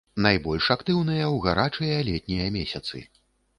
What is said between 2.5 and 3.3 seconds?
месяцы.